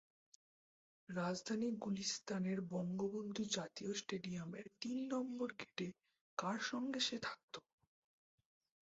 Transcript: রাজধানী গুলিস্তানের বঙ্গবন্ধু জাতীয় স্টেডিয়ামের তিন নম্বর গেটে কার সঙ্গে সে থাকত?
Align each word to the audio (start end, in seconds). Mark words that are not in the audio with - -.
রাজধানী 1.09 1.67
গুলিস্তানের 1.77 2.59
বঙ্গবন্ধু 2.71 3.41
জাতীয় 3.51 3.91
স্টেডিয়ামের 3.93 4.65
তিন 4.81 4.97
নম্বর 5.13 5.49
গেটে 5.59 5.87
কার 6.37 6.59
সঙ্গে 6.61 6.99
সে 6.99 7.17
থাকত? 7.19 7.53